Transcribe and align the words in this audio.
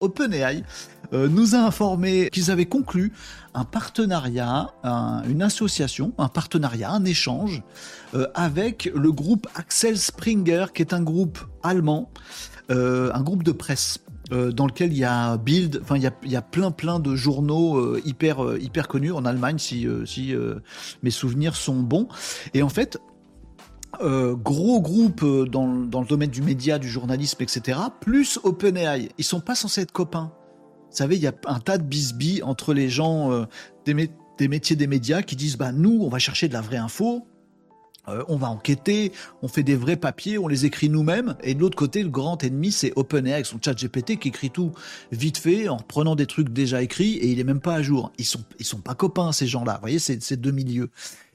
OpenAI 0.00 0.64
euh, 1.12 1.28
nous 1.28 1.54
a 1.54 1.58
informé 1.58 2.30
qu'ils 2.30 2.50
avaient 2.50 2.66
conclu 2.66 3.12
un 3.52 3.64
partenariat, 3.64 4.72
une 5.28 5.42
association, 5.42 6.12
un 6.18 6.28
partenariat, 6.28 6.90
un 6.90 7.04
échange 7.04 7.62
euh, 8.14 8.26
avec 8.34 8.90
le 8.94 9.12
groupe 9.12 9.46
Axel 9.54 9.98
Springer, 9.98 10.66
qui 10.72 10.82
est 10.82 10.94
un 10.94 11.02
groupe 11.02 11.38
allemand, 11.62 12.10
euh, 12.70 13.10
un 13.12 13.22
groupe 13.22 13.42
de 13.42 13.52
presse. 13.52 13.98
dans 14.30 14.68
lequel 14.68 14.92
il 14.92 14.98
y 14.98 15.04
a 15.04 15.36
Bild, 15.36 15.80
enfin 15.82 15.96
il 15.96 16.02
y 16.02 16.06
a, 16.06 16.12
il 16.22 16.30
y 16.30 16.36
a 16.36 16.42
plein 16.42 16.70
plein 16.70 17.00
de 17.00 17.16
journaux 17.16 17.98
hyper 18.04 18.36
hyper 18.60 18.86
connus 18.86 19.10
en 19.10 19.24
Allemagne 19.24 19.58
si 19.58 19.88
si 20.06 20.32
mes 21.02 21.10
souvenirs 21.10 21.56
sont 21.56 21.82
bons 21.82 22.06
et 22.54 22.62
en 22.62 22.68
fait 22.68 23.00
euh, 24.02 24.34
gros 24.34 24.80
groupe 24.80 25.22
euh, 25.22 25.44
dans, 25.44 25.66
le 25.66 26.06
domaine 26.06 26.30
du 26.30 26.42
média, 26.42 26.78
du 26.78 26.88
journalisme, 26.88 27.42
etc., 27.42 27.78
plus 28.00 28.38
OpenAI. 28.42 29.10
Ils 29.18 29.24
sont 29.24 29.40
pas 29.40 29.54
censés 29.54 29.82
être 29.82 29.92
copains. 29.92 30.32
Vous 30.90 30.96
savez, 30.96 31.16
il 31.16 31.22
y 31.22 31.26
a 31.26 31.34
un 31.46 31.60
tas 31.60 31.78
de 31.78 31.84
bisbis 31.84 32.42
entre 32.42 32.72
les 32.72 32.88
gens 32.88 33.30
euh, 33.30 33.44
des, 33.84 34.48
métiers 34.48 34.76
des 34.76 34.86
médias 34.86 35.22
qui 35.22 35.36
disent 35.36 35.56
bah 35.56 35.72
nous, 35.72 36.00
on 36.02 36.08
va 36.08 36.18
chercher 36.18 36.48
de 36.48 36.54
la 36.54 36.62
vraie 36.62 36.78
info, 36.78 37.26
on 38.26 38.36
va 38.36 38.48
enquêter, 38.48 39.12
on 39.40 39.46
fait 39.46 39.62
des 39.62 39.76
vrais 39.76 39.94
papiers, 39.94 40.36
on 40.36 40.48
les 40.48 40.66
écrit 40.66 40.88
nous-mêmes. 40.88 41.36
Et 41.44 41.54
de 41.54 41.60
l'autre 41.60 41.76
côté, 41.76 42.02
le 42.02 42.08
grand 42.08 42.42
ennemi, 42.42 42.72
c'est 42.72 42.92
OpenAI 42.96 43.34
avec 43.34 43.46
son 43.46 43.60
chat 43.64 43.74
GPT 43.74 44.18
qui 44.18 44.28
écrit 44.28 44.50
tout 44.50 44.72
vite 45.12 45.38
fait 45.38 45.68
en 45.68 45.76
reprenant 45.76 46.16
des 46.16 46.26
trucs 46.26 46.48
déjà 46.48 46.82
écrits 46.82 47.18
et 47.18 47.28
il 47.28 47.38
est 47.38 47.44
même 47.44 47.60
pas 47.60 47.74
à 47.74 47.82
jour. 47.82 48.10
Ils 48.18 48.24
sont, 48.24 48.42
ils 48.58 48.66
sont 48.66 48.80
pas 48.80 48.96
copains, 48.96 49.30
ces 49.30 49.46
gens-là. 49.46 49.74
Vous 49.74 49.82
voyez, 49.82 50.00
c'est 50.00 50.36
deux 50.40 50.50
milieux. 50.50 50.90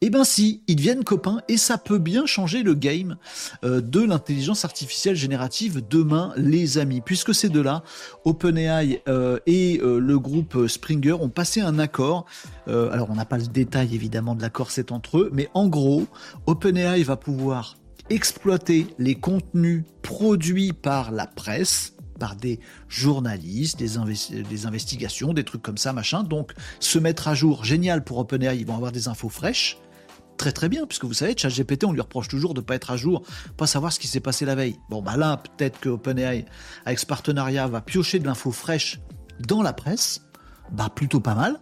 Eh 0.00 0.10
ben 0.10 0.22
si, 0.22 0.62
ils 0.68 0.76
deviennent 0.76 1.02
copains 1.02 1.40
et 1.48 1.56
ça 1.56 1.76
peut 1.76 1.98
bien 1.98 2.24
changer 2.24 2.62
le 2.62 2.74
game 2.74 3.16
euh, 3.64 3.80
de 3.80 4.00
l'intelligence 4.00 4.64
artificielle 4.64 5.16
générative 5.16 5.82
demain, 5.90 6.32
les 6.36 6.78
amis, 6.78 7.00
puisque 7.00 7.34
ces 7.34 7.48
deux-là, 7.48 7.82
OpenAI 8.24 9.02
euh, 9.08 9.40
et 9.46 9.80
euh, 9.82 9.98
le 9.98 10.20
groupe 10.20 10.68
Springer, 10.68 11.14
ont 11.14 11.30
passé 11.30 11.62
un 11.62 11.80
accord. 11.80 12.26
alors 12.68 13.10
on 13.10 13.16
n'a 13.16 13.24
pas 13.24 13.38
le 13.38 13.48
détail 13.48 13.92
évidemment 13.92 14.36
de 14.36 14.42
l'accord, 14.42 14.70
c'est 14.70 14.92
entre 14.92 15.18
eux, 15.18 15.30
mais 15.32 15.48
en 15.52 15.66
gros, 15.66 16.06
OpenAI 16.46 17.02
va 17.02 17.16
pouvoir 17.16 17.74
exploiter 18.08 18.86
les 19.00 19.16
contenus 19.16 19.82
produits 20.02 20.72
par 20.72 21.10
la 21.10 21.26
presse, 21.26 21.94
par 22.20 22.36
des 22.36 22.60
journalistes, 22.88 23.80
des, 23.80 23.96
investigations, 24.66 25.32
des 25.32 25.44
trucs 25.44 25.62
comme 25.62 25.76
ça, 25.76 25.92
machin. 25.92 26.22
Donc, 26.22 26.52
se 26.78 27.00
mettre 27.00 27.26
à 27.26 27.34
jour, 27.34 27.64
génial 27.64 28.04
pour 28.04 28.18
OpenAI, 28.18 28.58
ils 28.58 28.66
vont 28.66 28.76
avoir 28.76 28.92
des 28.92 29.08
infos 29.08 29.28
fraîches 29.28 29.76
très 30.38 30.52
très 30.52 30.70
bien, 30.70 30.86
puisque 30.86 31.04
vous 31.04 31.12
savez, 31.12 31.36
ChatGPT, 31.36 31.84
on 31.84 31.92
lui 31.92 32.00
reproche 32.00 32.28
toujours 32.28 32.54
de 32.54 32.60
ne 32.60 32.64
pas 32.64 32.74
être 32.74 32.90
à 32.90 32.96
jour, 32.96 33.22
pas 33.58 33.66
savoir 33.66 33.92
ce 33.92 33.98
qui 33.98 34.06
s'est 34.06 34.20
passé 34.20 34.46
la 34.46 34.54
veille. 34.54 34.76
Bon, 34.88 35.02
bah 35.02 35.16
là, 35.16 35.36
peut-être 35.36 35.78
que 35.80 35.90
OpenAI, 35.90 36.46
avec 36.86 36.98
ce 36.98 37.06
partenariat, 37.06 37.66
va 37.66 37.82
piocher 37.82 38.18
de 38.18 38.26
l'info 38.26 38.50
fraîche 38.50 39.00
dans 39.40 39.62
la 39.62 39.74
presse, 39.74 40.22
bah 40.72 40.88
plutôt 40.94 41.20
pas 41.20 41.34
mal. 41.34 41.60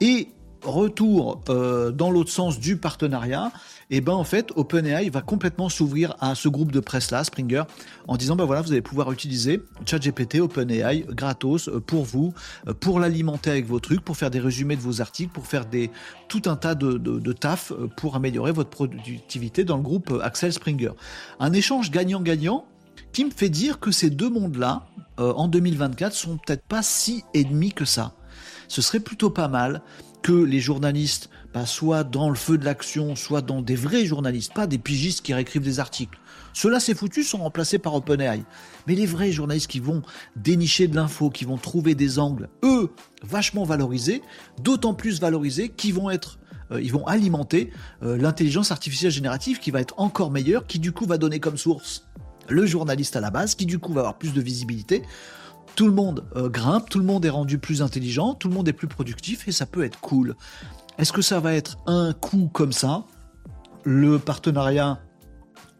Et 0.00 0.28
retour 0.62 1.42
euh, 1.48 1.90
dans 1.90 2.10
l'autre 2.10 2.30
sens 2.30 2.58
du 2.58 2.76
partenariat, 2.76 3.52
et 3.90 3.96
eh 3.96 4.00
ben 4.00 4.12
en 4.12 4.24
fait 4.24 4.52
OpenAI 4.54 5.08
va 5.08 5.20
complètement 5.20 5.68
s'ouvrir 5.68 6.14
à 6.20 6.34
ce 6.34 6.48
groupe 6.48 6.70
de 6.70 6.80
presse 6.80 7.10
là, 7.10 7.24
Springer, 7.24 7.64
en 8.06 8.16
disant 8.16 8.36
ben 8.36 8.44
voilà 8.44 8.62
vous 8.62 8.72
allez 8.72 8.82
pouvoir 8.82 9.10
utiliser 9.10 9.62
ChatGPT, 9.84 10.40
OpenAI 10.40 11.06
gratos 11.08 11.68
euh, 11.68 11.80
pour 11.80 12.04
vous, 12.04 12.34
euh, 12.68 12.74
pour 12.74 13.00
l'alimenter 13.00 13.50
avec 13.50 13.66
vos 13.66 13.80
trucs, 13.80 14.02
pour 14.02 14.16
faire 14.16 14.30
des 14.30 14.40
résumés 14.40 14.76
de 14.76 14.80
vos 14.80 15.00
articles, 15.00 15.32
pour 15.32 15.46
faire 15.46 15.66
des 15.66 15.90
tout 16.28 16.42
un 16.46 16.56
tas 16.56 16.74
de, 16.74 16.98
de, 16.98 17.32
taf 17.32 17.72
pour 17.96 18.14
améliorer 18.14 18.52
votre 18.52 18.70
productivité 18.70 19.64
dans 19.64 19.76
le 19.76 19.82
groupe 19.82 20.12
Axel 20.22 20.52
Springer. 20.52 20.92
Un 21.40 21.52
échange 21.52 21.90
gagnant-gagnant 21.90 22.66
qui 23.12 23.24
me 23.24 23.30
fait 23.30 23.48
dire 23.48 23.80
que 23.80 23.90
ces 23.90 24.10
deux 24.10 24.30
mondes-là, 24.30 24.86
en 25.18 25.48
2024, 25.48 26.14
sont 26.14 26.38
peut-être 26.38 26.64
pas 26.64 26.82
si 26.82 27.24
ennemis 27.34 27.72
que 27.72 27.84
ça. 27.84 28.14
Ce 28.70 28.82
serait 28.82 29.00
plutôt 29.00 29.30
pas 29.30 29.48
mal 29.48 29.82
que 30.22 30.32
les 30.32 30.60
journalistes 30.60 31.28
bah, 31.52 31.66
soient 31.66 32.04
dans 32.04 32.28
le 32.28 32.36
feu 32.36 32.56
de 32.56 32.64
l'action, 32.64 33.16
soit 33.16 33.40
dans 33.40 33.62
des 33.62 33.74
vrais 33.74 34.06
journalistes, 34.06 34.54
pas 34.54 34.68
des 34.68 34.78
pigistes 34.78 35.22
qui 35.22 35.34
réécrivent 35.34 35.64
des 35.64 35.80
articles. 35.80 36.16
Ceux-là, 36.52 36.78
c'est 36.78 36.94
foutu, 36.94 37.24
sont 37.24 37.38
remplacés 37.38 37.80
par 37.80 37.96
OpenAI. 37.96 38.44
Mais 38.86 38.94
les 38.94 39.06
vrais 39.06 39.32
journalistes 39.32 39.68
qui 39.68 39.80
vont 39.80 40.02
dénicher 40.36 40.86
de 40.86 40.94
l'info, 40.94 41.30
qui 41.30 41.44
vont 41.44 41.56
trouver 41.56 41.96
des 41.96 42.20
angles, 42.20 42.48
eux, 42.62 42.92
vachement 43.24 43.64
valorisés, 43.64 44.22
d'autant 44.62 44.94
plus 44.94 45.20
valorisés, 45.20 45.70
qui 45.70 45.90
vont 45.90 46.08
être 46.08 46.38
euh, 46.70 46.80
ils 46.80 46.92
vont 46.92 47.04
alimenter 47.08 47.72
euh, 48.04 48.16
l'intelligence 48.16 48.70
artificielle 48.70 49.10
générative 49.10 49.58
qui 49.58 49.72
va 49.72 49.80
être 49.80 49.94
encore 49.98 50.30
meilleure, 50.30 50.64
qui 50.68 50.78
du 50.78 50.92
coup 50.92 51.06
va 51.06 51.18
donner 51.18 51.40
comme 51.40 51.56
source 51.56 52.06
le 52.48 52.66
journaliste 52.66 53.16
à 53.16 53.20
la 53.20 53.30
base, 53.30 53.56
qui 53.56 53.66
du 53.66 53.80
coup 53.80 53.92
va 53.92 54.02
avoir 54.02 54.18
plus 54.18 54.32
de 54.32 54.40
visibilité 54.40 55.02
tout 55.80 55.86
le 55.86 55.94
monde 55.94 56.26
euh, 56.36 56.50
grimpe, 56.50 56.90
tout 56.90 56.98
le 56.98 57.06
monde 57.06 57.24
est 57.24 57.30
rendu 57.30 57.56
plus 57.56 57.80
intelligent, 57.80 58.34
tout 58.34 58.48
le 58.48 58.54
monde 58.54 58.68
est 58.68 58.74
plus 58.74 58.86
productif 58.86 59.48
et 59.48 59.50
ça 59.50 59.64
peut 59.64 59.82
être 59.82 59.98
cool. 60.00 60.36
Est-ce 60.98 61.10
que 61.10 61.22
ça 61.22 61.40
va 61.40 61.54
être 61.54 61.78
un 61.86 62.12
coup 62.12 62.50
comme 62.52 62.72
ça, 62.72 63.04
le 63.84 64.18
partenariat 64.18 65.00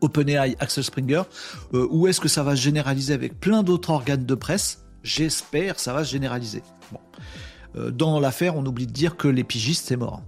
OpenAI 0.00 0.56
Axel 0.59 0.84
Springer, 0.84 1.25
euh, 1.75 1.87
ou 1.91 2.06
est-ce 2.06 2.19
que 2.19 2.28
ça 2.28 2.43
va 2.43 2.56
se 2.56 2.62
généraliser 2.62 3.12
avec 3.12 3.38
plein 3.38 3.62
d'autres 3.62 3.91
organes 3.91 4.25
de 4.25 4.34
presse? 4.34 4.87
J'espère 5.03 5.78
ça 5.78 5.93
va 5.93 6.03
se 6.03 6.12
généraliser. 6.12 6.62
Euh, 7.77 7.91
dans 7.91 8.21
l'affaire, 8.21 8.56
on 8.56 8.65
oublie 8.65 8.87
de 8.87 8.93
dire 8.93 9.19
que 9.19 9.28
les 9.28 9.44
pigistes, 9.44 9.88
c'est 9.88 9.97
mort. 9.97 10.22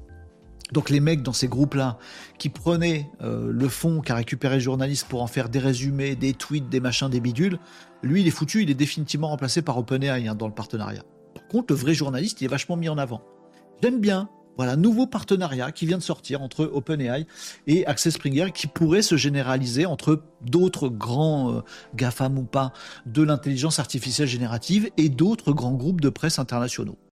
Donc 0.73 0.91
les 0.91 1.01
mecs 1.01 1.23
dans 1.23 1.33
ces 1.33 1.49
groupes-là 1.49 1.99
qui 2.39 2.49
prenaient 2.49 3.11
le 3.21 3.69
fond 3.69 4.01
qu'a 4.01 4.15
récupéré 4.15 4.55
le 4.55 4.61
journaliste 4.61 5.07
pour 5.07 5.23
en 5.23 5.27
faire 5.27 5.49
des 5.49 5.59
résumés, 5.59 6.17
des 6.17 6.33
tweets, 6.33 6.69
des 6.69 6.81
machins, 6.81 7.09
des 7.09 7.21
bidules, 7.21 7.59
lui, 8.03 8.23
il 8.23 8.27
est 8.27 8.33
foutu, 8.33 8.63
il 8.63 8.71
est 8.71 8.75
définitivement 8.75 9.29
remplacé 9.29 9.63
par 9.63 9.79
OpenAI 9.79 10.27
hein, 10.27 10.35
dans 10.35 10.49
le 10.49 10.55
partenariat. 10.55 11.05
Par 11.35 11.47
contre, 11.47 11.67
le 11.73 11.77
vrai 11.77 11.95
journaliste, 11.95 12.41
il 12.41 12.47
est 12.47 12.49
vachement 12.49 12.77
mis 12.77 12.89
en 12.89 12.99
avant. 12.99 13.23
J'aime 13.83 14.01
bien. 14.01 14.29
Voilà, 14.59 14.77
nouveau 14.77 15.07
partenariat 15.07 15.73
qui 15.73 15.87
vient 15.87 15.97
de 15.97 16.03
sortir 16.03 16.43
entre 16.43 16.67
OpenAI 16.71 17.27
et 17.67 17.87
Access 17.87 18.15
Springer 18.15 18.51
qui 18.53 18.67
pourrait 18.67 19.01
se 19.01 19.17
généraliser 19.17 19.87
entre 19.87 20.25
d'autres 20.43 20.89
grands 20.89 21.55
euh, 21.55 21.61
GAFAM 21.95 22.39
ou 22.39 22.43
pas 22.43 22.75
de 23.07 23.23
l'intelligence 23.23 23.79
artificielle 23.79 24.29
générative 24.29 24.91
et 24.99 25.09
d'autres 25.09 25.53
grands 25.53 25.73
groupes 25.73 26.03
de 26.03 26.11
presse 26.11 26.39
internationaux. 26.39 26.99